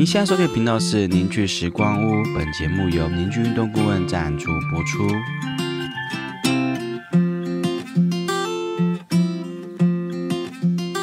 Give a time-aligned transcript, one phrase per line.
[0.00, 5.06] 您现在收听的频道是凝聚时光屋，本节目由凝聚运动顾问赞助播出。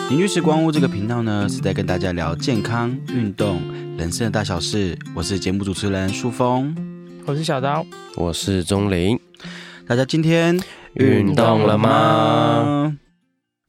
[0.10, 3.62] 凝聚时光屋这个频道呢，是在跟大家聊健康、运动、
[4.00, 4.98] 人生的大小事。
[5.14, 6.76] 我是节目主持人舒峰，
[7.28, 7.86] 我是小刀，
[8.16, 9.20] 我是钟林。
[9.86, 10.60] 大家今天
[10.96, 12.98] 运动了吗？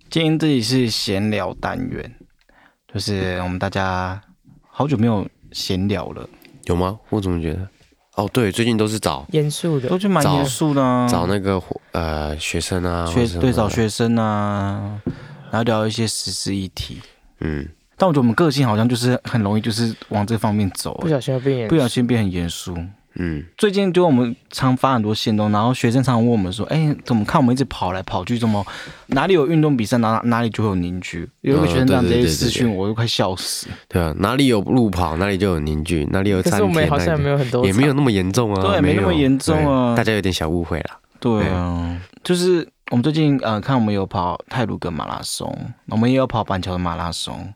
[0.08, 2.14] 今天这里是闲聊单元，
[2.90, 4.22] 就是我们大家
[4.78, 6.24] 好久没有闲聊了，
[6.66, 6.96] 有吗？
[7.08, 7.68] 我怎么觉得？
[8.14, 11.60] 哦，对，最近都是找严肃的，都是蛮严肃的啊，找那个
[11.90, 15.00] 呃学生啊，学对找学生啊，
[15.50, 17.00] 然后聊一些时事议题。
[17.40, 22.78] 嗯，但我觉得我们个性好像就是很容易就是往这方面走，不小心变不小心变很严肃。
[23.18, 28.64] 嗯，最近就我们常发很多线动，然后学生常常问我们说：“哎，怎么看我们一直跑来跑去，怎么
[29.08, 33.66] 哪里有运动比赛，哪哪里就会有凝聚？”有一个学生这样直接私讯我，我都快笑死。
[33.88, 36.40] 对啊，哪里有路跑，哪里就有凝聚，哪里有。
[36.42, 40.90] 可是我们好像没有很多，也没有那么严重啊，对，没那么严重啊，大家有点小误会了。
[41.18, 45.52] 对啊，就是我们最近呃，看我们有跑泰鲁格马拉松，
[45.88, 47.52] 我们也有跑板桥的马拉松，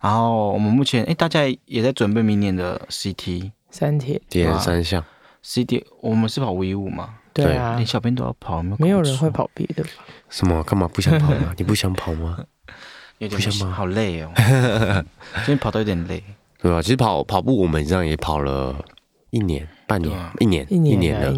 [0.00, 5.04] 然后我们目前哎，大家也在准备明年的 CT 三铁点三项。
[5.42, 7.14] C D，我们是跑 V 五嘛？
[7.32, 9.90] 对啊，连小编都要跑，没有人会跑别的吧？
[10.28, 10.62] 什么？
[10.62, 11.52] 干嘛不想跑吗？
[11.56, 12.38] 你不想跑吗？
[13.18, 14.30] 有点不想跑，好累哦。
[15.36, 16.22] 今天跑到有点累，
[16.60, 16.80] 对吧？
[16.80, 18.76] 其实跑跑步，我们这样也跑了
[19.30, 21.32] 一年、半年、一年、一年了，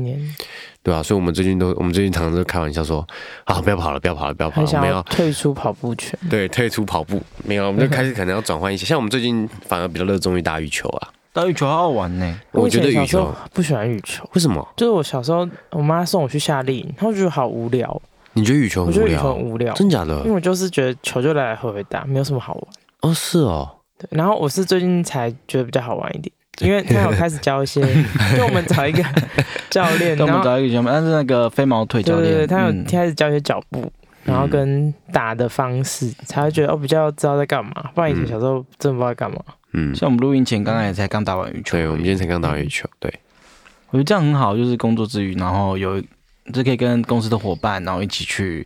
[0.82, 1.02] 对吧？
[1.02, 3.06] 所以，我们最近都，我们最近常常都开玩笑说
[3.46, 8.84] ：“啊，不要跑了，不要跑了，不要跑了，我们要退出跑步圈。”对，退出跑步，没有，我们就开始可能要转换一些。
[8.84, 11.08] 像我们最近反而比较热衷于打羽球啊。
[11.34, 14.64] 打羽球好好玩呢，我觉得羽球不喜欢羽球，为什么？
[14.76, 18.00] 就是我小时候，我妈送我去夏令营，她觉得好无聊。
[18.34, 18.92] 你觉得羽球无聊？
[18.92, 20.16] 我觉得羽球很无聊，真假的？
[20.20, 22.64] 因为我就是觉得球就来来回回打，没有什么好玩。
[23.00, 23.68] 哦，是哦。
[23.98, 26.32] 对，然后我是最近才觉得比较好玩一点，
[26.62, 27.80] 因为他有开始教一些，
[28.36, 29.02] 就我们找一个
[29.70, 33.90] 教练，我们找一个教练，但是那个飞毛腿教练，对对，他有开始教一些脚步，
[34.22, 37.90] 然后跟打的方式，才会觉得哦比较知道在干嘛。
[37.92, 39.38] 不然以前小时候真的不知道在干嘛。
[39.76, 43.12] 嗯，像我们录音前刚刚也才刚打完羽球，对，我们今天才刚打完羽球，对，
[43.90, 46.00] 我觉得这样很好，就是工作之余，然后有
[46.52, 48.64] 这可以跟公司的伙伴，然后一起去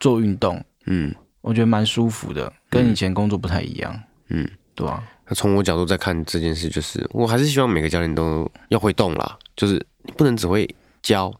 [0.00, 5.00] 做运动，嗯，我觉得蛮舒服的，跟以前工作不太一样，嗯，对啊。
[5.28, 10.68] 那从我角度在看这件事，就是我还是希望每个教练都要会动啦，就是你不能只会
[11.02, 11.32] 教，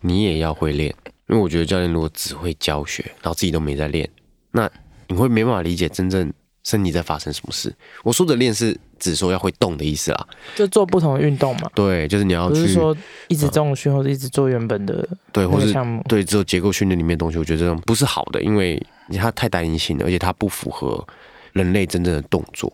[0.00, 0.94] 你也要会练，
[1.28, 4.08] 因为我觉得教练如果只会教学，然后自己都没在练，
[4.52, 4.70] 那
[5.08, 6.32] 你会没办法理解真正。
[6.64, 7.74] 身体在发生什么事？
[8.04, 11.70] 我说的练是只说要会动的意思啦，就做不同的运动嘛。
[11.74, 12.96] 对，就是你要不是说
[13.28, 18.80] 一直重训或者一直做原本的对，或是项目对，只有结构训练里面的东西，我觉得这种不是好的，因为
[19.18, 21.04] 它太单一性了，而且它不符合
[21.52, 22.72] 人类真正的动作，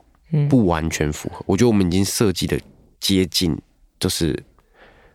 [0.51, 1.43] 不完全符合。
[1.47, 2.61] 我觉得我们已经设计的
[3.01, 3.57] 接近
[3.99, 4.39] 就是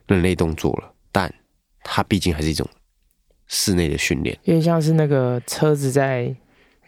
[0.07, 1.31] 人类动作了，但
[1.83, 2.67] 它毕竟还是一种
[3.45, 6.35] 室内的训练，有点像是那个车子在。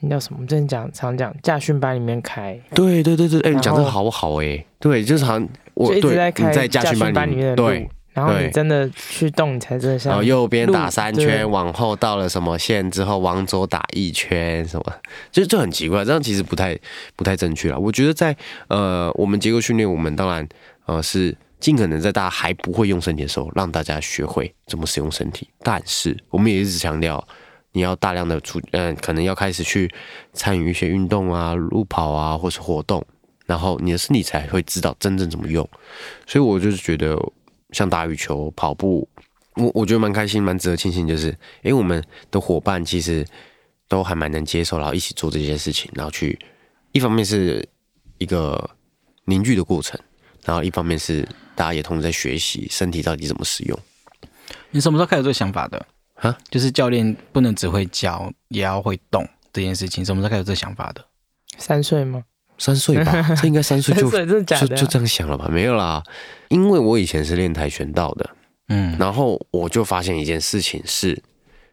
[0.02, 0.46] 那叫什么？
[0.46, 10.12] 之前讲常讲驾训班里面开，对对对对，哎，你讲这个好好哎，对，就是好像我一直在开在驾训班里面的对，然后你真的去动，你才真的像。
[10.12, 14.94] 然后右边打三圈，往后到了什么线之后，往左打一圈，什么，
[15.32, 16.78] 就就很奇怪，这样其实不太
[17.16, 17.80] 不太正确了。
[17.80, 18.36] 我觉得在
[18.68, 20.48] 呃，我们结构训练，我们当然
[20.86, 27.26] 呃是尽可能在大家还不会用身体的时候，让大家学会怎么使用身体，但是我们也一直强调。
[27.76, 29.94] 你要大量的出，嗯，可能要开始去
[30.32, 33.06] 参与一些运动啊，路跑啊，或是活动，
[33.46, 35.70] 然后你的身体才会知道真正怎么用。
[36.26, 37.20] 所以我就是觉得，
[37.72, 39.06] 像打羽球、跑步，
[39.56, 43.28] 我我觉得蛮开心、蛮值得庆幸，就是诶，我们的伙伴其实
[43.90, 46.40] 都还蛮能接受，然后一起做这些事情，然后去
[46.94, 47.68] 一方面是
[48.20, 48.70] 一个
[49.26, 50.00] 凝聚的过程，
[50.46, 53.78] 然后一方面是大家也同时在学习身体到底怎么使用。
[54.72, 55.86] 你什么时候开始这个想法的？
[56.16, 61.06] 啊，就是教练不能只会教，也要会动这件事情，什么时候开始有这想法的？
[61.58, 62.24] 三岁吗？
[62.58, 65.48] 三岁吧， 这应该三岁就就就这样想了吧？
[65.50, 66.02] 没有啦，
[66.48, 68.30] 因为我以前是练跆拳道的，
[68.70, 71.22] 嗯，然后我就发现一件事情是，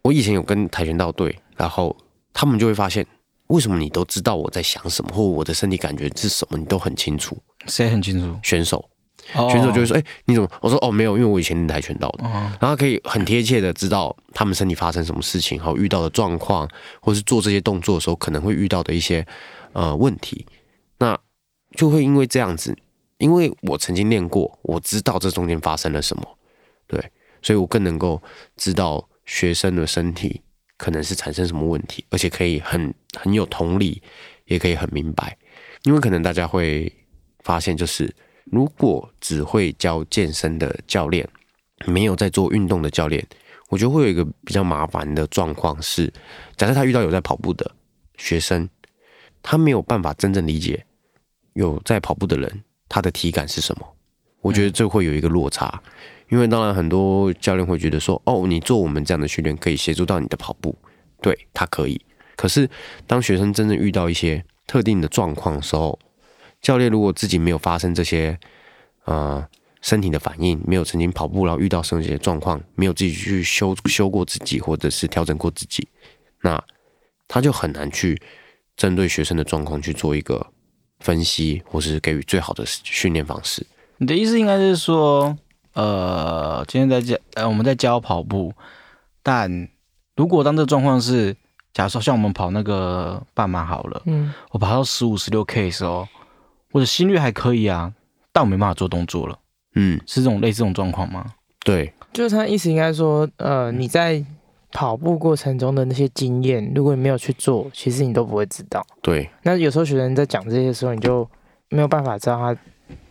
[0.03, 1.97] 我以前有跟跆拳道队，然后
[2.33, 3.06] 他们就会发现，
[3.47, 7.37] 为什么你都知道我在想什么，或我的身体感觉是什么，你都很清楚，
[7.67, 8.37] 谁很清楚？
[8.43, 8.85] 选手。
[9.51, 12.25] 选手就会说：“哎，你怎么？”我说：“哦，没有，因为我以前练跆拳道的，
[12.61, 16.69] 然后可以很贴切的知道他们身体发生什么事情，好遇到的状况，
[17.01, 19.27] 或是做这些动作的时候可能会遇到的一些
[19.73, 20.45] 呃问题。
[20.99, 21.19] 那
[21.77, 22.77] 就会因为这样子，
[23.19, 26.39] 因为我曾经练过，我知道这中间发生了什么，
[26.87, 27.01] 对，
[27.41, 28.23] 所以我更能够
[28.57, 30.43] 知道学生的身体
[30.77, 34.03] 可能是产生什么问题，而且可以很很有同理，
[34.47, 35.37] 也可以很明白，
[35.85, 36.93] 因为可能大家会。”
[37.45, 38.09] 发现，就是
[38.44, 41.29] 如果只会教健身的教练，
[41.87, 43.27] 没有在做运动的教练，
[43.69, 46.12] 我觉得会有一个比较麻烦的状况是，
[46.56, 47.71] 假设他遇到有在跑步的
[48.17, 48.69] 学生，
[49.43, 50.85] 他没有办法真正理解
[51.55, 53.87] 有在跑步的人他的体感是什么。
[54.41, 55.81] 我觉得这会有一个落差，
[56.29, 60.77] 因为当然很多教练会觉得说，哦，你做我们这样的训练可以协助到你的跑步，
[61.21, 62.00] 对他可以。
[62.35, 62.69] 可是
[63.06, 65.97] 当学生真正遇到一些特定的状况的时候，
[66.62, 68.38] 教练如果自己没有发生这些
[69.05, 69.47] 呃
[69.82, 75.87] 身体的反应，没有曾经跑步然后遇到这些状况，没有自己去修修过自己，或者是调整过自己，
[76.41, 76.62] 那
[77.26, 78.20] 他就很难去
[78.76, 80.47] 针对学生的状况去做一个
[81.00, 83.67] 分析，或是给予最好的训练方式。
[83.99, 85.37] 你的意思应该是说，
[85.75, 88.53] 呃，今天在教，呃，我们在教跑步，
[89.23, 89.69] 但
[90.15, 91.37] 如果当这个状况是，
[91.73, 96.06] 假如说像我们跑那个半马好了，嗯，我跑到十五、十六 K 的时候，
[96.73, 97.93] 我的心率还可以啊，
[98.33, 99.39] 但我没办法做动作了，
[99.75, 101.25] 嗯，是这种类似这种状况吗？
[101.65, 104.25] 对，就是他意思应该说，呃，你在
[104.73, 108.85] 跑步过程中的那些经验，如果你没有去做，其实你都不会知道。
[109.01, 111.29] 对，那有时候学生在讲这些时候，你就
[111.69, 112.57] 没有办法知道他。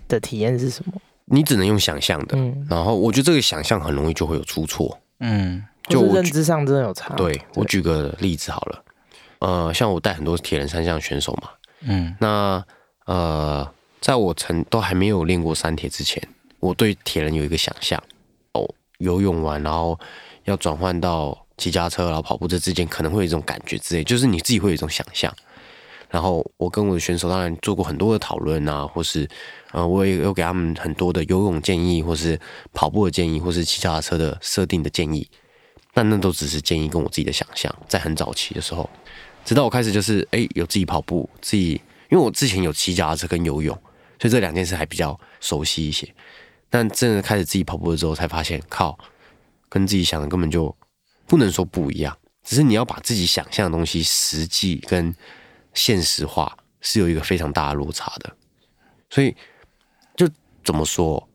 [0.08, 0.92] 的体验是什么？
[1.24, 7.16] 你只能用想象的，嗯然后我觉得这个想象很容易就会有出错，嗯，就认知上真的有差。
[7.16, 8.84] 对我举个例子好了，
[9.40, 11.48] 呃，像我带很多铁人三项选手嘛，
[11.84, 12.62] 嗯，那
[13.06, 13.70] 呃，
[14.00, 16.22] 在我曾都还没有练过三铁之前，
[16.60, 18.02] 我对铁人有一个想象，
[18.54, 18.68] 哦，
[19.00, 20.00] 游泳完然后
[20.46, 25.34] 要转换到骑家车然后跑步这之间可能会有一种感觉之类，就是你自己会有一种想象。
[26.10, 29.26] 然后我跟我的选手当然做过很多的讨论啊，或是
[29.72, 32.38] 呃，我也有给他们很多的游泳建议，或是
[32.74, 35.26] 跑步的建议，或是骑脚踏车的设定的建议。
[35.94, 38.90] 但那都只是建议跟我自己的想象，在很早期的时候，
[39.46, 41.82] 直到我开始就是哎有自己跑步，自己
[42.12, 43.76] 因为我之前有骑脚踏车跟游泳，
[44.20, 46.14] 所以这两件事还比较熟悉一些。
[46.70, 49.00] 但真的开始自己跑步的时候，才发现靠，
[49.68, 50.76] 跟自己想的根本就
[51.26, 55.16] 不能说不一样，只是你要把自己想象的东西实际跟。
[55.74, 58.36] 现实化是有一个非常大的落差的，
[59.10, 59.34] 所以
[60.18, 60.28] 就
[60.66, 61.30] 怎么说，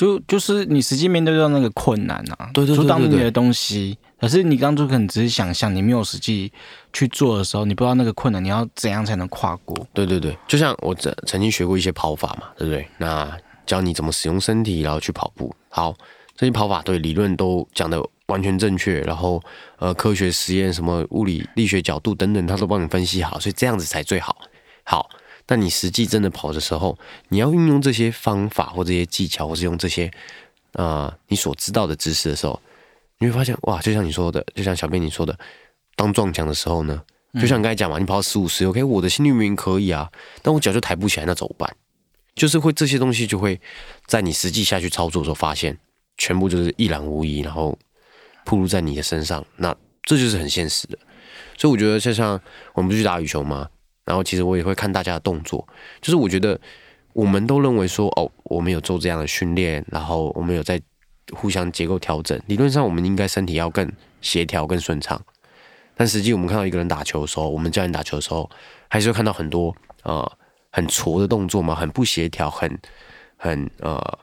[0.00, 6.50] 就就是你实际面对到那个困难啊，对对对当你的东西，可是你当初可能只是想象，你没有实际
[6.90, 9.86] 去做的时候，你不知道那个困难你要怎样才能跨过。
[9.92, 12.88] 对对对，就像我曾曾经学过一些跑法嘛，对不对？
[12.96, 13.30] 那
[13.66, 15.54] 教你怎么使用身体，然后去跑步。
[15.68, 15.94] 好，
[16.34, 18.02] 这些跑法对理论都讲的。
[18.30, 19.42] 完全正确，然后
[19.80, 24.36] 呃，科学实验什么物理力学角度等等，他都帮你分析好，所以这样子才最好。
[24.84, 25.10] 好，
[25.50, 26.96] 但你实际真的跑的时候，
[27.28, 30.08] 你要运用这些方法或这些技巧，或是用这些
[30.74, 32.62] 呃你所知道的知识的时候，
[33.18, 35.36] 你会发现哇，就像你说的，就像小编你说的，
[35.96, 37.02] 当撞墙的时候呢，
[37.34, 40.08] 就像你刚才讲嘛，你跑十五十，OK，我的心率明明可以啊，
[40.40, 41.74] 但我脚就抬不起来，那怎么办？
[42.36, 43.60] 就是会这些东西就会
[44.06, 45.76] 在你实际下去操作的时候，发现
[46.16, 47.76] 全部就是一览无遗，然后。
[48.42, 50.98] 暴露在你的身上，那这就是很现实的。
[51.58, 52.40] 所以我觉得，就像
[52.72, 53.68] 我们不去打羽球嘛，
[54.04, 55.66] 然后其实我也会看大家的动作。
[56.00, 56.60] 就是我觉得，
[57.12, 60.80] 我们都认为说，哦，我们有做这样的训练，然后我们有在
[61.32, 62.40] 互相结构调整。
[62.46, 65.20] 理论上，我们应该身体要更协调、更顺畅。
[65.94, 68.50] 但实际我们看到一个人打球的时候，我们教练打球的时候，
[68.88, 70.32] 还是会看到很多呃
[70.70, 72.80] 很挫的动作嘛，很不协调，很
[73.36, 74.18] 很呃，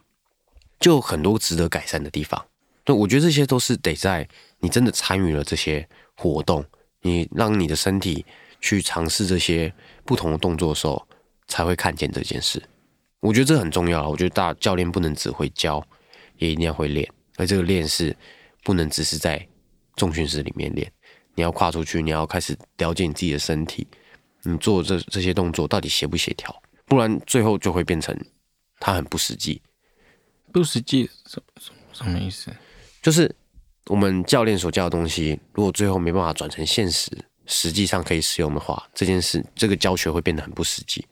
[0.80, 2.44] 就很多值得改善的地方。
[2.84, 4.28] 对，我觉得这些都是得在
[4.60, 6.66] 你真的参与了这些活动，
[7.02, 8.26] 你让你的身体
[8.60, 9.74] 去尝试这些
[10.06, 11.08] 不同的动作的时候，
[11.48, 12.62] 才会看见这件事。
[13.20, 15.84] 我觉得这很重要我觉得大教练不能只会教，
[16.38, 17.10] 也一定要会练。
[17.36, 18.16] 而这个练是
[18.64, 19.46] 不能只是在
[19.96, 20.92] 重训室里面练，
[21.36, 23.88] 你要跨出去，你要开始了解你自己的身体，
[24.44, 28.16] 你做这这些动作到底协不协调，不然最后就会变成
[28.80, 29.62] 它很不实际。
[30.52, 32.52] 不实际什什什么意思？
[33.02, 33.34] 就是
[33.86, 37.12] 我们教练所教的东西，如果最后没办法转成现实，
[37.48, 41.04] 实际上可以使用的话，这件事这个教学会变得很不实际。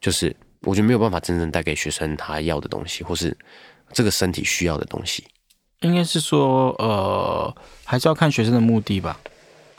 [0.00, 3.34] 就是我觉得没有办法真正带给学生他要的东西，或是
[3.92, 5.24] 这个身体需要的东西。
[5.80, 9.18] 应该是说，呃，还是要看学生的目的吧。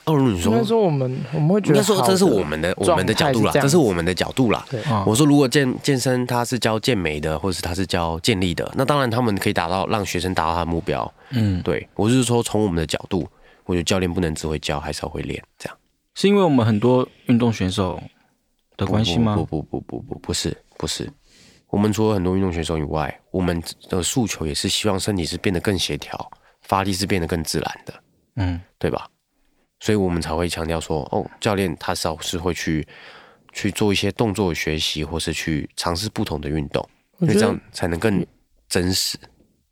[0.06, 4.66] 哦，你说，应该说我们我们会觉得，应该说这是我们的我们的角度啦，这是我们的角度啦。
[5.06, 11.14] 我说如果健健身他是教健美的，或者是他是教健力的，那当然他们可以达到让学生达到他的目标。
[11.32, 13.28] 嗯，对我是说从我们的角度，
[13.66, 15.44] 我觉得教练不能只会教，还是要会练。
[15.60, 15.78] 这样
[16.18, 18.02] 是因为我们很多运动选手
[18.76, 19.36] 的关系吗？
[19.36, 21.08] 不不不不不不是不是，
[21.68, 26.32] 我们除了很多运动选手以外，我们的诉求也是希望身体是变得更协调，
[26.62, 27.94] 发力是变得更自然的。
[28.38, 29.08] 嗯，对吧？
[29.80, 32.88] 所以我们才会强调说，哦，教练他是是会去
[33.54, 36.84] 去做一些动作学习，或是去尝试不同的运动，
[37.20, 38.26] 因为这样才能更
[38.68, 39.20] 真实。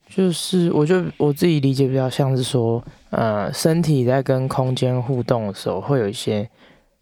[0.07, 6.47] 就是我觉得我自己理解比较像是说，呃，身体在跟空间互动的时候，会有一些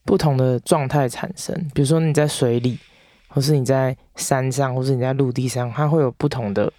[0.03, 1.53] 不同的状态产生。
[1.75, 2.79] 比如说你在水里，
[3.27, 6.71] 或是你在山上，或是你在陆地上，它会有不同的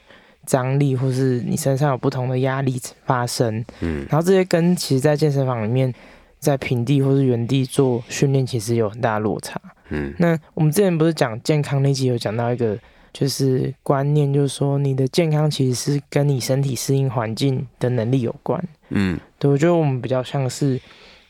[0.46, 3.64] 张力，或是你身上有不同的压力发生。
[3.80, 5.92] 嗯，然后这些跟其实在健身房里面，
[6.40, 9.60] 在平地或是原地做训练，其实有很大落差。
[9.90, 12.76] 嗯，那我们之前不是讲健康那集有讲到一个。
[13.14, 18.62] 就是观念，就是说你的健康其实是跟你身体适应环境的能力有关。
[18.88, 20.78] 嗯，对我觉得我们比较像是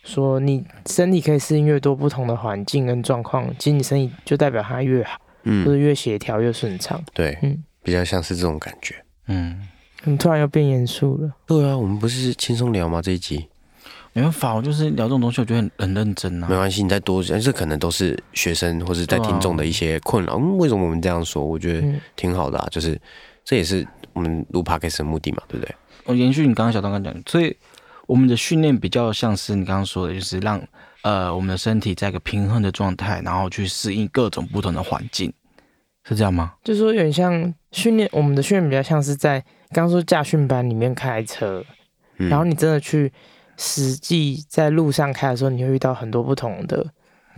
[0.02, 6.98] 说，你身体可以适应越多不同的环境跟状况，其实你身体就代表它越好，嗯，或者越协调越顺畅。
[7.12, 8.94] 对，嗯，比较像是这种感觉。
[9.28, 9.60] 嗯，
[10.04, 11.30] 你突然又变严肃了。
[11.46, 13.02] 对啊，我们不是轻松聊吗？
[13.02, 13.46] 这一集。
[14.14, 16.46] 没办法，我就是聊这种东西，我觉得很很认真啊。
[16.48, 20.36] 没关系，你再多讲，这可能都是学生或者在听众的一些困扰。
[20.36, 21.44] 嗯，为什么我们这样说？
[21.44, 22.96] 我觉得挺好的啊，就是
[23.44, 25.74] 这也是我们录 podcast 的目的嘛，对不对？
[26.04, 27.56] 我延续你刚刚小刚刚讲，所以
[28.06, 30.62] 我们的训练比较像是你刚刚说的，就是让
[31.02, 35.32] 呃我们的身体在一个平衡的状态，然后去适应各种不同的环境，
[36.04, 36.52] 是这样吗？
[36.62, 39.40] 就是说有点像训练，我们的训练比较像是在
[39.72, 41.64] 刚刚说驾训班里面开车，
[42.16, 43.12] 然后你真的去。
[43.56, 46.84] 实际在路上开的时候，你会遇到很多不同的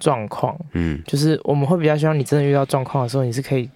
[0.01, 0.59] 状况。
[0.73, 3.69] 嗯，就是我们会比较希望你真的遇到状况的时候，你是可以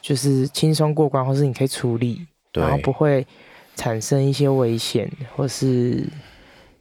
[0.00, 3.26] 就是轻松过关，或是你可以处理，然后不会
[3.76, 6.04] 产生一些危险，或是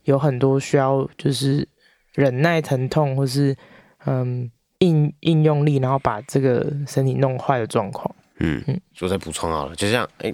[0.03, 1.67] 有很多需要就是
[2.13, 3.55] 忍耐疼痛，或是
[4.05, 4.49] 嗯
[4.79, 8.15] 应应用力，然后把这个身体弄坏的状况。
[8.39, 10.33] 嗯嗯，我再补充好了，就像哎，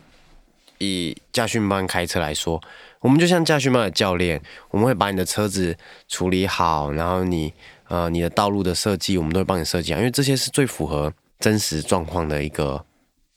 [0.77, 2.61] 以驾训班开车来说。
[3.03, 5.75] 我们就像驾训班的教练，我们会把你的车子
[6.07, 7.53] 处理好，然后你
[7.89, 12.85] 呃你的道路的设计，我们都会帮你设计啊，因为这些是最符合真实状况的一个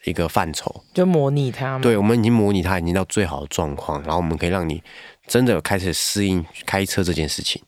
[0.04, 1.80] 一个范畴，就模拟它。
[1.80, 4.80] 对，我们已经模拟它已经到最好的状况，然后我们可以让你
[5.26, 7.60] 真的开始适应开车这件事情。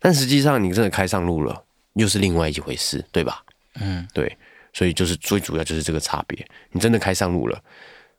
[0.00, 3.44] 但实际上你真的开上路了，又是另外一回事，对吧？
[3.80, 4.36] 嗯，对，
[4.72, 6.44] 所以就是最主要就是这个差别。
[6.72, 7.62] 你真的开上路了，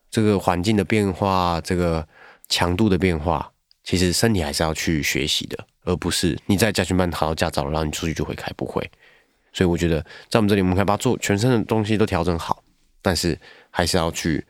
[0.10, 2.08] 这个环境的变化，这个。
[2.50, 3.52] 强度的变化，
[3.84, 8.90] 其实身体还是要去学习的，而不是你在家训班考到驾照了，然后你出去就会开，不会。
[9.54, 12.64] 所以我觉得在我们这里，我们可以把做全身的东西都调整好，
[13.02, 14.46] 但是还是要去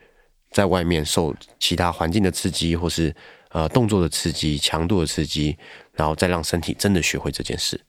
[0.50, 3.14] 在外面受其他环境的刺激，或是
[3.50, 5.56] 呃动作的刺激、强度的刺激，
[5.92, 7.80] 然后再让身体真的学会这件事。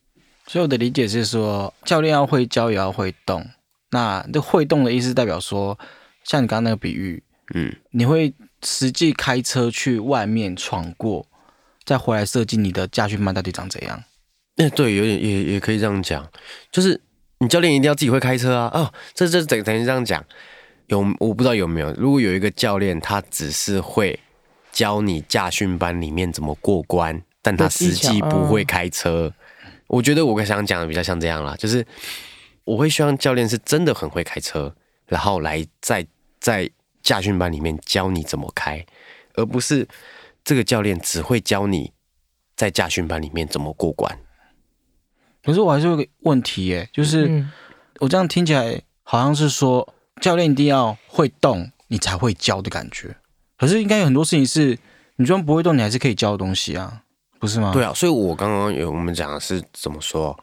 [0.46, 3.46] 所以我的理解是说，教练要会教，也要会动。
[3.92, 5.78] 那这会动的意思代表说，
[6.24, 7.24] 像你刚刚那个比喻，
[7.54, 8.34] 嗯，你会。
[8.64, 11.28] 实际开车去外面闯过，
[11.86, 14.04] 再回来设计你的驾训班到底长怎样？
[14.56, 16.28] 那，对，有点也也可以这样讲，
[16.72, 17.00] 就是
[17.40, 18.72] 你教练一定要自己会开车啊。
[18.74, 20.26] 哦，这这等等于这样讲，
[20.88, 24.20] 有我不知道有没有，如果有一个教练他只是会
[24.72, 29.32] 教你驾训班里面怎么过关，但他实际不会开车，
[29.88, 31.86] 我觉得我想讲的比较像这样啦，就是
[32.64, 36.08] 我会希望教练是真的很会开车，然后来在
[36.40, 36.70] 在。
[37.08, 38.86] 驾训班里面教你怎么开，
[39.36, 39.88] 而不是
[40.44, 41.94] 这个教练只会教你
[42.54, 44.20] 在驾训班里面怎么过关。
[45.42, 47.46] 可是我还是有个问题耶，就是
[48.00, 53.16] 我这样听起来好像是说教练一定要会动你才会教的感觉。
[53.58, 54.78] 可是应该有很多事情是
[55.16, 57.04] 你就算不会动，你还是可以教的东西啊，
[57.40, 57.72] 不是吗？
[57.72, 60.38] 对啊，所以我刚刚有我们讲的是怎么说？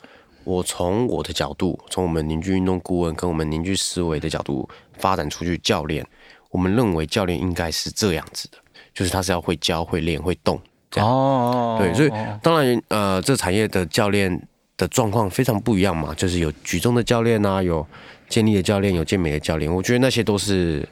[0.44, 4.66] 我从我的角度，从我们凝聚运动顾问跟我们凝聚思维的角度
[4.98, 6.06] 发展出去教练。
[6.54, 8.58] 我们认为教练应该是这样子的，
[8.94, 11.10] 就是他是要会教、会练、会动这样。
[11.10, 12.08] 哦，对，所以
[12.40, 14.40] 当然，呃，这产业的教练
[14.76, 17.84] 的状况非常不一样嘛，就是有举重的教练啊，有
[18.28, 19.68] 健力的教练，有健美的教练。
[19.74, 20.88] 我觉得那些都是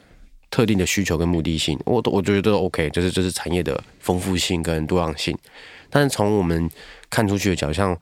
[0.50, 5.38] 特定的需求跟目的性，我我觉得都 OK，就是这是产业的丰富性跟多样性。
[5.88, 6.68] 但是从我们
[7.08, 7.96] 看出去的角，像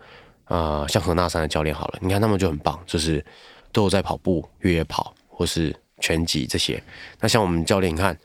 [0.46, 3.22] 呃，像何纳山的教练好了，你看他们就很棒，就是
[3.70, 5.76] 都有在跑步、越野跑或是。
[6.00, 6.82] 拳击这些，
[7.20, 8.18] 那像我们教练，你看，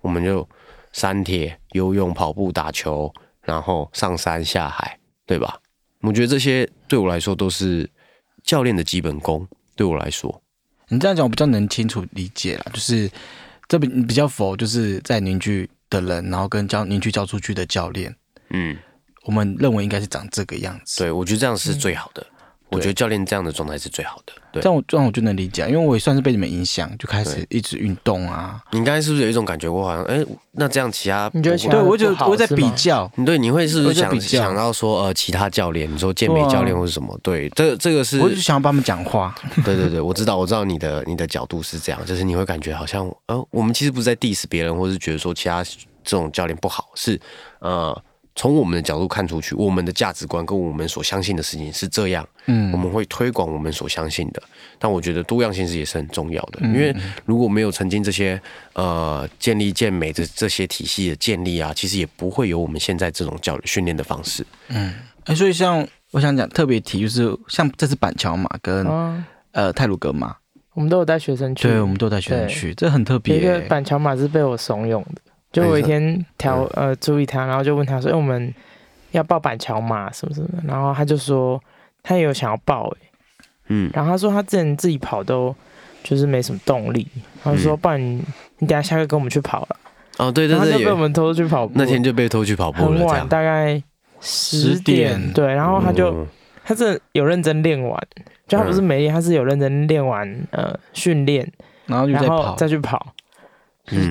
[0.00, 0.46] 我们就
[0.92, 3.12] 山铁、游泳、跑步、打球，
[3.42, 5.58] 然后上山下海，对吧？
[6.00, 7.88] 我觉得这些对我来说都是
[8.42, 9.46] 教练的基本功。
[9.74, 10.42] 对我来说，
[10.88, 13.10] 你这样讲我比较能清楚理解了，就是
[13.68, 18.14] 这比比较否就是在凝聚的人，然后跟教凝聚教出去的教练，
[18.50, 18.76] 嗯，
[19.22, 21.04] 我们认为应该是长这个样子。
[21.04, 22.24] 对，我觉得这样是最好的。
[22.72, 24.32] 我觉得教练这样的状态是最好的。
[24.52, 28.60] 对，这样我这样我就能理解，因为我也算是被你们影响，就开始一直运动啊。
[28.72, 29.68] 你刚才是不是有一种感觉？
[29.68, 37.18] 我好像哎，那这样其他你觉得对我觉得我在比较，对，你会是不是想想到说呃，其他教练，你说健美教练或者什么？
[37.22, 39.34] 对，这这个是，我就想要帮他们讲话。
[39.64, 45.64] 对对对，我知道，我知道你的你的角度是这样，就是你会感觉好像呃，我们其实不是在 diss 别人，或是觉得说其他
[46.04, 47.20] 这种教练不好，是
[47.60, 48.02] 呃。
[48.34, 52.26] 从我们的角度看出去，我们的价值观跟我们所相信的事情是这样。
[52.46, 54.42] 嗯，我们会推广我们所相信的。
[54.78, 58.40] 但我觉得多样性是也是很重要的，因为如果没有曾经这些
[58.72, 64.44] 呃建立健美的这些体系的建立啊，其实也不会有我们现在这种教育训练的方式。
[64.68, 68.86] 嗯，哎，所以像我想讲特别提，就是像这次板桥马跟
[69.52, 70.34] 呃泰鲁格马，
[70.72, 73.38] 我们都有带学生去，对，我们都有带学生去，这很特别。
[73.38, 75.20] 一个板桥马是被我怂恿的。
[75.52, 78.52] 就有一天调呃注意他，然后就问他说：“哎，我们
[79.10, 81.62] 要报板桥嘛什么什么？”然后他就说
[82.02, 83.10] 他也有想要报哎，
[83.68, 85.54] 嗯，然后他说他之前自己跑都
[86.02, 87.06] 就是没什么动力，
[87.44, 88.24] 他说：“不然你
[88.58, 89.76] 你等下下课跟我们去跑了。”
[90.16, 93.82] 哦，对对对，就被我们偷去跑步，那天就被偷去跑步了，很晚，大概
[94.20, 96.26] 十点，对，然后他就
[96.64, 97.98] 他是有认真练完，
[98.48, 101.46] 就他不是没练，他是有认真练完呃训练，
[101.86, 102.54] 然后就再跑。
[102.56, 103.14] 再去跑，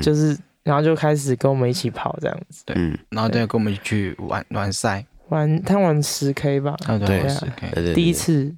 [0.04, 0.38] 就是。
[0.64, 2.76] 然后就开始跟我们一起跑这样子，对，
[3.10, 8.54] 然后再跟我们一起去玩玩赛，玩他玩十 K 吧，啊对，十 K，第一次，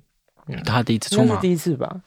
[0.65, 1.39] 他第一次出吗？
[1.41, 2.01] 第一次吧，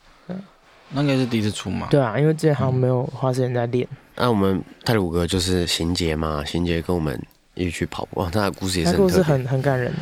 [0.91, 1.87] 那应该是第一次出嘛？
[1.89, 3.87] 对啊，因为之前好像没有花时间在练。
[4.15, 7.19] 那我们泰鲁哥就是邢杰嘛，邢杰跟我们
[7.55, 10.01] 一起去跑步，哇，他的故事也是故事很很感人的。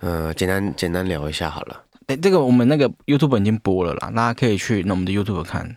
[0.00, 1.80] 呃，简单简单聊一下好了。
[2.08, 5.76] 哎，这个我们那个 YouTube 已经播了啦，大家可以去那我们的 YouTube 看。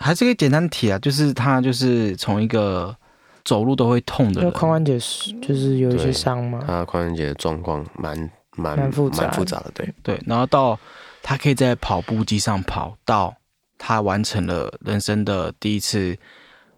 [0.00, 2.96] 还是可以简单提啊，就是他就是从一个
[3.44, 6.64] 走路都会痛的，髋关节是就是有一些伤吗？
[6.66, 8.16] 他髋关节的状况蛮
[8.56, 9.28] 蛮蛮复杂
[9.60, 9.94] 的，对。
[10.02, 10.20] 对。
[10.26, 10.78] 然后到
[11.22, 13.34] 他可以在跑步机上跑到
[13.78, 16.16] 他完成了人生的第一次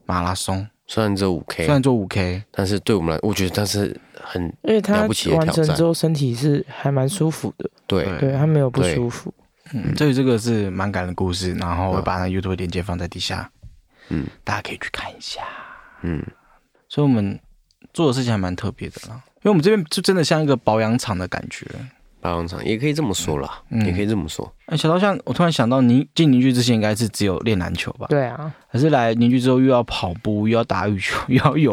[0.05, 8.05] 马拉松，虽然只有五 K，虽然做五 K，但是对我们来，我觉得他是很因为他不起的完成之后身体是还蛮舒服的，对。
[8.19, 9.33] 对，他没有不舒服。
[9.73, 13.51] 嗯，所以这个是蛮感人的故事，然后我把那 YouTube 链接放在底下，
[14.09, 15.43] 嗯，大家可以去看一下，
[16.03, 16.23] 嗯，
[16.89, 17.39] 所以我们
[17.95, 21.67] 做的事情还蛮特别的啦，因为我们这边就真的像一个保养厂的感觉，
[22.21, 24.53] 保养厂也可以这么说啦，也可以这么说。
[24.67, 28.07] 哎，小刀像我突然想到，您进凝聚之前应该是只有练篮球吧？
[28.09, 31.73] 对啊，可是来凝聚之后又要跑步，又要打羽球， 又要游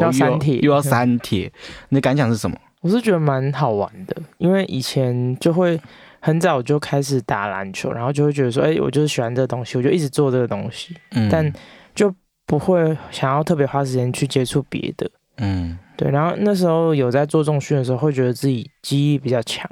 [0.62, 1.52] 又要三铁，
[1.90, 2.56] 你的感想是什么？
[2.80, 5.78] 我是觉得蛮好玩的，因为以前就会。
[6.20, 10.94] 很早就开始打篮球，然后就会觉得说，哎，我就是喜欢这个东西，我就一直做这个东西，
[11.30, 11.50] 但
[11.94, 15.10] 就不会想要特别花时间去接触别的。
[15.38, 16.10] 嗯，对。
[16.10, 19.68] 然后那时候有在做重训的时候，会觉得自己记忆比较强，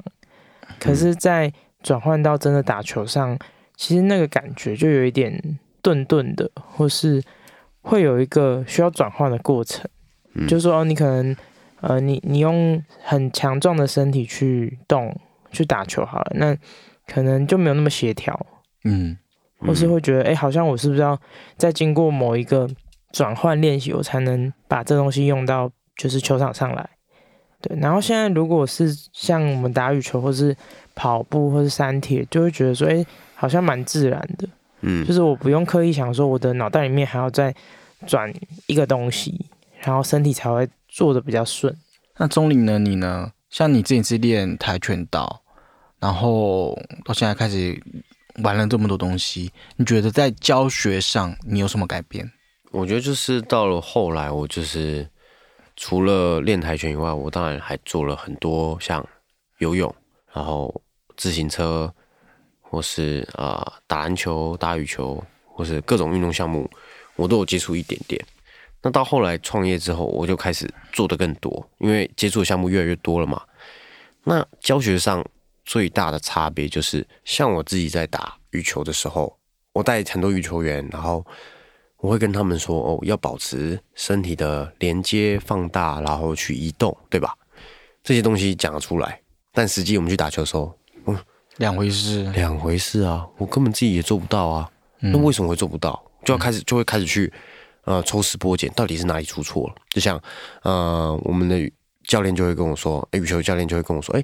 [0.79, 3.37] 可是，在转换到真的打球上，
[3.75, 7.21] 其实那个感觉就有一点顿顿的，或是
[7.81, 9.87] 会有一个需要转换的过程。
[10.33, 11.35] 嗯就是说，你可能，
[11.81, 15.15] 呃，你你用很强壮的身体去动。
[15.51, 16.55] 去打球好了，那
[17.07, 18.39] 可能就没有那么协调，
[18.83, 19.17] 嗯，
[19.59, 21.19] 或是会觉得，哎，好像我是不是要
[21.57, 22.69] 再经过某一个
[23.11, 26.89] 转换练习，我才能把这东西用到就是球场上来，
[27.61, 27.77] 对。
[27.79, 30.55] 然后现在如果是像我们打羽球，或是
[30.95, 34.47] 跑步，或是三铁，就会觉得说，哎，好像蛮自然的，
[34.81, 37.53] 嗯，就是我不用刻意想说，我的脑袋里面还要再
[38.05, 38.31] 转
[38.67, 39.45] 一个东西，
[39.81, 41.75] 然后身体才会做的比较顺。
[42.17, 42.77] 那钟林呢？
[42.77, 43.31] 你呢？
[43.49, 45.41] 像你之前是练跆拳道，
[45.99, 47.81] 然后到现在开始
[48.43, 52.31] 玩了这么多东西，你觉得在教学上你有什么改变？
[52.71, 55.09] 我觉得就是到了后来，我就是
[55.75, 59.03] 除了练跆拳以外，我当然还做了很多像
[59.57, 59.93] 游泳，
[60.31, 60.81] 然后
[61.17, 61.91] 自行车，
[62.61, 66.69] 或是啊打篮球、打羽球，或是各种运动项目，
[67.15, 68.23] 我都有接触一点点。
[68.81, 73.41] 那到后来创业之后，我就开始做的更多，因为接触的项目越来越多了嘛。
[74.23, 75.25] 那教学上
[75.65, 79.37] 最大的差别就是，像我自己在打羽球的时候，
[79.73, 81.25] 我带很多羽球员，然后
[81.97, 87.35] 我会跟他们说：“哦，要保持身体的连接、放大，然后去移动，对吧？”
[88.01, 89.19] 这些东西讲得出来，
[89.51, 90.73] 但实际我们去打球的时候，
[91.05, 91.17] 嗯，
[91.57, 93.27] 两回事，两回事啊！
[93.37, 94.71] 我根本自己也做不到啊。
[94.99, 96.01] 那为什么会做不到？
[96.23, 97.31] 就要开始，就会开始去。
[97.89, 99.75] 呃，抽丝剥茧，到底是哪里出错了？
[99.89, 100.21] 就像，
[100.61, 101.71] 呃，我们的
[102.03, 104.23] 教练就会跟我说，羽球教练就会跟我说，哎，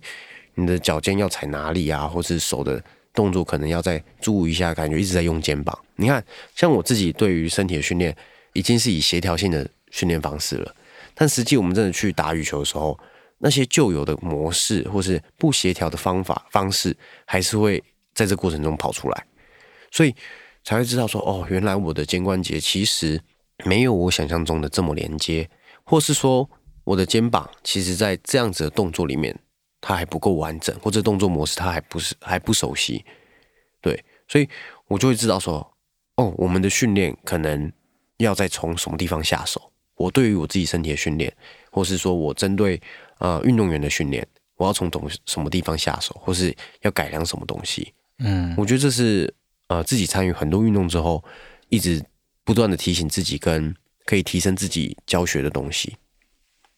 [0.53, 2.05] 你的脚尖要踩哪里啊？
[2.05, 2.79] 或是手的
[3.11, 5.75] 动作可能要再注意一下，感觉一直在用肩膀。
[5.95, 6.23] 你看，
[6.55, 8.15] 像我自己对于身体的训练，
[8.53, 10.75] 已经是以协调性的训练方式了。
[11.15, 12.95] 但实际我们真的去打羽球的时候，
[13.39, 19.25] 那些旧有的模式或是不协调的方法方式，还是会在这过程中跑出来，
[19.89, 20.13] 所以
[20.63, 23.19] 才会知道说，哦，原来我的肩关节其实
[23.63, 25.49] 没有我想象中的这么连接，
[25.83, 26.49] 或是说
[26.83, 29.37] 我的肩膀其实在这样子的动作里面，
[29.79, 33.05] 它还不够完整，或者动作模式它还不是还不熟悉，
[33.81, 34.49] 对，所以
[34.87, 35.73] 我就会知道说，
[36.17, 37.71] 哦，我们的训练可能
[38.17, 39.71] 要再从什么地方下手。
[39.95, 41.33] 我对于我自己身体的训练，
[41.71, 42.81] 或是说我针对
[43.19, 47.93] 呃运动员的训练，我要从懂什么地方下手，或是要改良什么东西？
[48.19, 49.33] 嗯，我觉得这是
[49.67, 51.23] 呃自己参与很多运动之后，
[51.69, 52.03] 一直
[52.45, 55.97] 不断的提醒自己，跟可以提升自己教学的东西。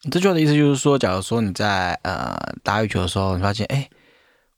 [0.10, 3.88] 这句话的意思就是说，假如说你在呃打羽球的时候，你发现哎，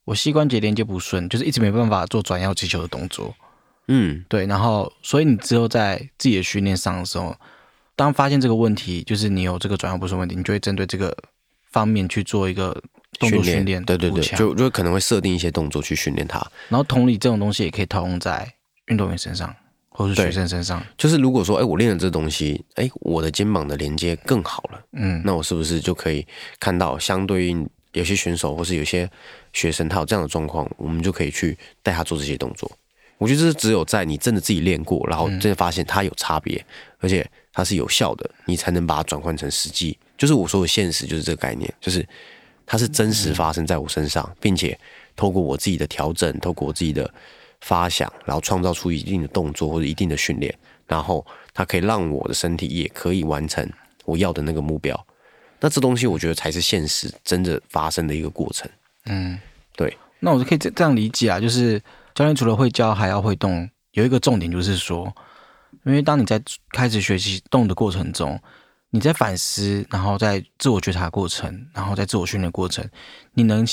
[0.04, 3.34] 我膝关节连接不顺，就是一直没办法做转腰击球的动作。
[3.88, 7.36] 嗯，对，然后所以你之后在自己的训练上的时候。
[7.96, 11.14] 当发现这个问题，就是你有这个转腰不顺问题，你就会针对这个
[11.70, 12.72] 方面去做一个
[13.18, 13.84] 动作训练。
[13.84, 16.38] 对对对，就就可能会设定一些动作去训练它。
[16.70, 18.50] 然后同理，这种东西也可以套用在
[18.86, 19.54] 运动员身上，
[19.90, 20.82] 或是学生身上。
[20.96, 26.26] 就是如果说，哎，我练了这东西，哎，我的肩膀的连接更好了，嗯，那我是不是就可以
[26.58, 29.08] 看到相对应有些选手或是有些
[29.52, 32.70] 学生他有这样的状况，我们就可以去带他做这些动作。
[33.18, 36.64] 我觉得这是只有在你真的自己练过，然后真的发现它有差别，
[36.98, 37.28] 而且。
[37.52, 39.98] 它是有效的，你才能把它转换成实际。
[40.16, 42.08] 就是我说的现实，就是这个概念，就是
[42.64, 44.78] 它是真实发生在我身上，并且
[45.16, 47.12] 透过我自己的调整，透过我自己的
[47.60, 53.68] 发想，然后创造出一定的动作或者一定的训练，然后它可以让我的身体也可以完成
[54.04, 55.06] 我要的那个目标。
[55.60, 58.70] 那这东西我觉得才是现实真的发生的一个过程。
[59.06, 59.38] 嗯，
[59.76, 59.96] 对。
[60.18, 61.80] 那我就可以这这样理解啊，就是
[62.14, 63.68] 教练除了会教，还要会动。
[63.92, 65.12] 有一个重点就是说。
[65.84, 66.38] 因为当你在
[66.72, 68.38] 开始学习动的过程中，
[68.90, 72.86] 你在反思，然后在自我觉察过程，然后在自我训练过程，
[73.32, 73.66] 你能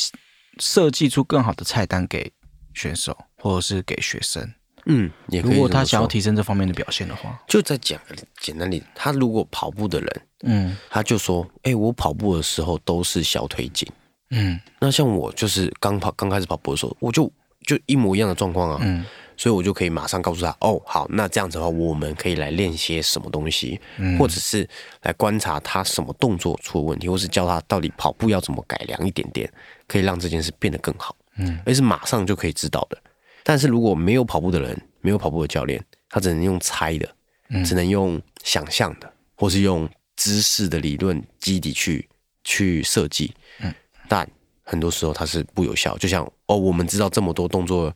[0.60, 2.32] 设计出更好的菜单给
[2.78, 4.54] 选手或者是给学生。
[4.86, 5.12] 嗯，
[5.44, 8.00] 如果他想要提升这方面的表现的话，就在讲
[8.40, 13.86] 简单点，他如果跑步的人，嗯，他就说，哎，我跑步的时候都是小腿紧，
[14.30, 17.30] 嗯，那像我就是刚跑刚开始跑步的时候，我就
[17.66, 19.04] 就一模一样的状况啊，嗯。
[19.40, 23.80] 所以我就可以马上告诉他，哦，好，那这样子的话，我们可以来练些什么东西，
[24.18, 24.68] 或者是
[25.04, 29.48] 来观察他什么动作出了问题，或是教他到底跑步要怎么改良一点点，
[29.88, 31.16] 可以让这件事变得更好。
[31.38, 32.97] 嗯，而是马上就可以知道的。
[33.43, 37.15] 但是如果没有跑步的人，没有跑步的教练，他只能用猜的，
[37.63, 42.08] 只能用想象的，或是用知识的理论基底去
[42.43, 43.34] 去设计。
[43.60, 43.73] 嗯，
[44.08, 44.30] 但
[44.63, 45.97] 很多时候它是不有效。
[45.97, 47.93] 就像哦，我们知道这么多动作。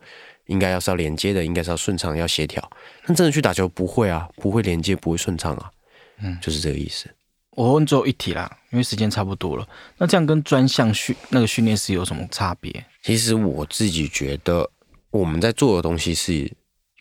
[0.47, 2.69] 应该要是要连接的，应该是要顺畅，要协调。
[3.05, 5.71] 但真的去打球不会啊，不会连接，不会顺畅啊。
[6.17, 7.09] 嗯，就是这个意思。
[7.51, 9.67] 我问最后一题啦，因为时间差不多了。
[9.97, 12.85] 那这样跟专项训那个训练是有什么差别？
[13.03, 14.69] 其实我自己觉得，
[15.09, 16.51] 我们在做的东西是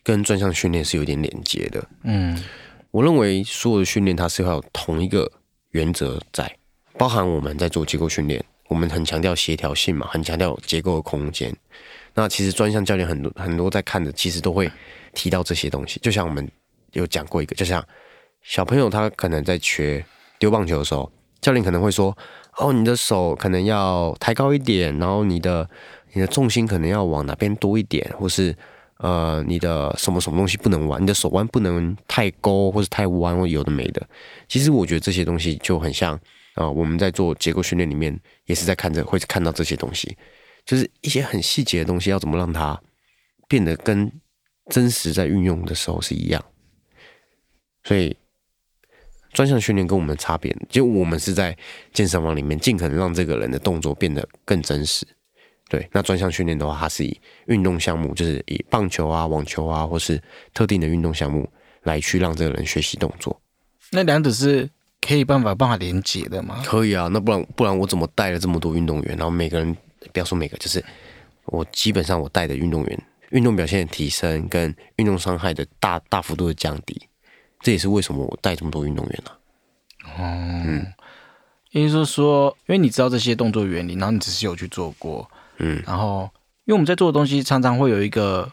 [0.03, 1.87] 跟专项训练是有点连接的。
[2.03, 2.37] 嗯，
[2.91, 5.31] 我认为所有的训练它是要有同一个
[5.69, 6.53] 原则在，
[6.97, 11.55] 包含我们在做结构训练，我们很强调协调性嘛，很强调结构的空间。
[12.13, 14.69] 那其实专项教练很多很多在看的，其实都会
[15.13, 15.97] 提到这些东西。
[16.01, 16.45] 就像我们
[16.91, 17.81] 有讲过一个，就像
[18.41, 20.03] 小朋友他可能在学
[20.41, 22.17] 丢棒球的时候，教练可能会说
[22.57, 25.69] ：“哦，你的手可能要抬高一点，然后你的
[26.13, 28.55] 你的重心可能要往哪边多一点，或是
[28.97, 34.01] 呃你的什么什么东西不能弯，你的手腕不能太勾或是太弯或有的没的。”
[34.49, 36.19] 其实我觉得这些东西就很像
[36.55, 40.17] 啊，我们在做结构训练里面也是在看着会看到这些东西。
[40.65, 42.81] 就是一些很细节的东西，要怎么让它
[43.47, 44.11] 变得跟
[44.69, 46.43] 真实在运用的时候是一样。
[47.83, 48.15] 所以
[49.33, 51.55] 专项训练跟我们的差别，就我们是在
[51.93, 55.05] 健身房里面尽可能让这个人的动作变得更真实。
[55.69, 60.21] 对，那专项训练的话，它是以运动项目，就是以棒球啊、网球啊，或是
[60.53, 61.49] 特定的运动项目
[61.83, 63.41] 来去让这个人学习动作。
[63.91, 66.61] 那两者是可以办法办法连接的吗？
[66.65, 69.75] 可以啊，那不然不然我怎么带了这么多运动员，然后每个人。
[70.11, 70.83] 不要说每个，就是
[71.45, 76.99] 我基本上我带的运动员，运动表现的提升跟运动伤害的大大幅度的降低，
[77.61, 79.31] 这也是为什么我带这么多运动员呢？
[80.05, 80.21] 哦，
[80.65, 80.93] 嗯，
[81.71, 86.29] 也就是说，因为你知道这些动作原理，然后你只是有去做过，嗯，然后
[86.65, 88.51] 因为我们在做的东西常常会有一个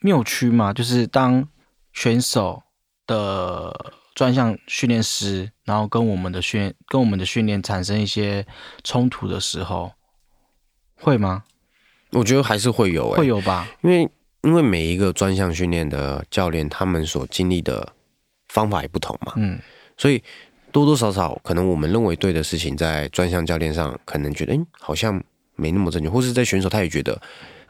[0.00, 1.46] 谬区嘛，就是当
[1.92, 2.62] 选手
[3.06, 8.46] 的专项训练师，然后跟我们的训跟我们的训练产生一些
[8.82, 9.92] 冲突的时候。
[10.96, 11.42] 会吗？
[12.12, 13.68] 我觉得还是会有，会有吧。
[13.82, 14.08] 因为
[14.42, 17.92] 因为每一个专项训练的教练，他们所经历的
[18.54, 19.32] 方法也不同嘛。
[19.36, 19.58] 嗯，
[19.96, 20.22] 所以
[20.70, 25.22] 多多少少，可能我们认为对的事情，在专项教练上可能觉得，哎，好像
[25.56, 27.20] 没那么正确，或是在选手他也觉得，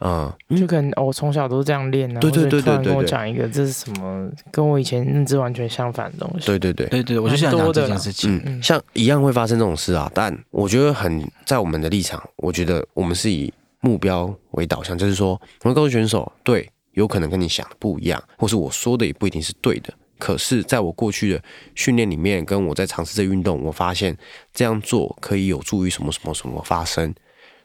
[0.00, 2.20] 嗯，就可能我从小都是这样练啊。
[2.20, 2.84] 对对对对对。
[2.84, 4.30] 跟我讲一个，这是什么？
[4.50, 6.46] 跟我以前认知完全相反的东西。
[6.46, 8.40] 对对对对对，我就想讲这件事情。
[8.44, 19.92] 嗯，像一样会发生这种事啊，但我觉得很在我们的立场，我觉得我们是以目标为导向，就是说，我们告诉选手，对，有可能跟你想的不一样，或是我说的也不一定是对的。
[20.18, 21.42] 可是，在我过去的
[21.74, 24.16] 训练里面，跟我在尝试这运动，我发现
[24.52, 27.12] 这样做可以有助于什么什么什么发生。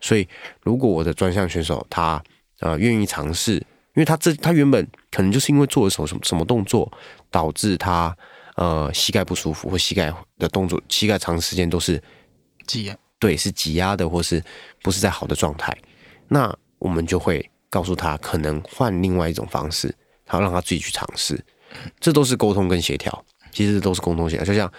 [0.01, 0.27] 所以，
[0.61, 2.21] 如果我的专项选手他
[2.59, 6.91] 呃愿意尝试，因为他这他原本可能就是因为做了什么什么什么动作，
[7.29, 8.15] 导致他
[8.55, 12.01] 呃膝盖不舒服，或膝盖的动作膝盖长时间都是
[12.65, 14.43] 挤压，对，是挤压的，或是
[14.81, 15.75] 不是在好的状态，
[16.27, 19.87] 那我们就会告诉他，可能换另外一种方式，
[20.25, 21.39] 然后让他自己去尝试。
[21.99, 24.45] 这都是沟通跟协调，其实都是沟通协调。
[24.45, 24.71] 就像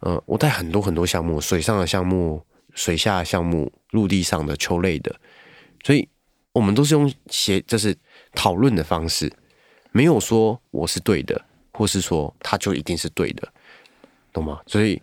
[0.00, 3.72] 呃，我带很多很多项目，水上的项目、水下项目。
[3.92, 5.14] 陆地上的球类的，
[5.84, 6.08] 所以
[6.54, 7.94] 我们都是用协，就是
[8.32, 9.30] 讨论的方式，
[9.90, 13.46] 没有说我是对的，或是说他就一定是对的，
[14.32, 14.62] 懂吗？
[14.66, 14.98] 所以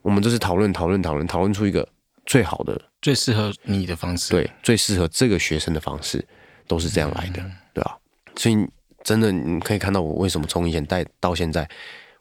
[0.00, 1.88] 我们都是讨论、讨论、讨论，讨论出一个
[2.24, 6.24] 最好的、最适合你的方式，对，最适合这个学生的方式，
[6.68, 7.98] 都是这样来的，对吧？
[8.36, 8.54] 所以
[9.10, 11.68] 真的你可以看到，我为什么从以前带到现在，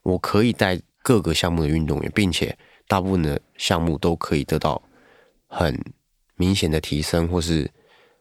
[0.04, 4.82] 我可以带各个项目的运动员，并且大部分的项目都可以得到
[5.48, 5.80] 很。
[6.42, 7.70] 明显的提升，或是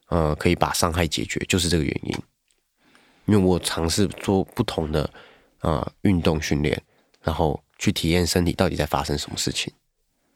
[0.09, 2.13] 呃，可以把伤害解决，就是这个原因。
[3.27, 5.09] 因为我尝试做不同的
[5.61, 6.83] 呃运动训练，
[7.23, 9.73] 然后去体验身体到底在发生什么事情。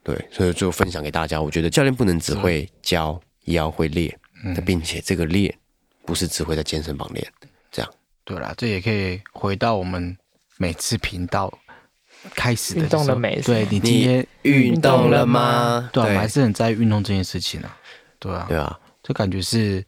[0.05, 1.43] 对，所以就分享给大家。
[1.43, 4.17] 我觉得教练不能只会教，也要会练，
[4.65, 5.53] 并且这个练
[6.07, 7.33] 不是只会在健身房练。
[7.73, 10.17] 这样，对啦，这也可以回到我们
[10.57, 11.53] 每次频道。
[12.37, 15.91] 开始的运动的美，对你今天运动了吗？
[15.93, 17.77] 对，我还是很在意运动这件事情啊。
[18.21, 19.85] 对啊，对啊，就感觉是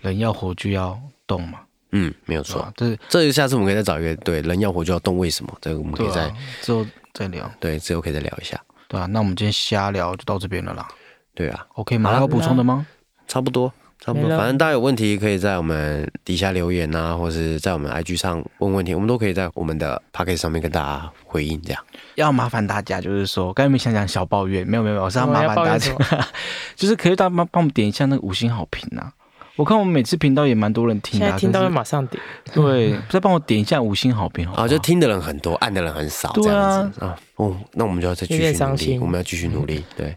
[0.00, 1.60] 人要活就要动嘛。
[1.90, 2.72] 嗯，没有错。
[2.74, 5.54] 这这下次我们可以再找一个，对，人要活就要动，为什么？
[5.60, 7.50] 这个我们可以再之后再聊。
[7.60, 8.58] 对，之后可以再聊一下。
[8.88, 10.88] 对啊，那我们今天瞎聊就到这边了啦。
[11.34, 12.10] 对啊，OK 吗？
[12.10, 12.86] 还有补充的吗？
[13.28, 13.70] 差不多。
[13.98, 21.60] 差不多，反正大家有问题可以在我们底下留言啊，或者是在我们 IG 上问问题，我们都可以在我们的 p a c k e t 上面跟大家回应。
[21.62, 21.82] 这样
[22.14, 25.92] 要麻烦大家，就是说，刚才没想讲小抱怨，没有没有，我是要麻烦大家，
[26.76, 29.12] 就是可以大家帮帮我们点一下那个五星好评啊！
[29.56, 34.68] 我看我们每次频道也蛮多人听的，听到就马上点，对， 再帮我点一下五星好评啊！
[34.68, 37.16] 就听的人很多，按的人很少，这样子啊。
[37.36, 40.14] 哦，那我们就要再继续努力，我们要继续努力，对。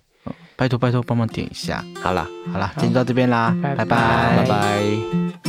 [0.59, 1.81] 拜托拜托，帮忙点一下。
[2.03, 5.48] 好了好了，今天到这边啦，拜拜拜拜。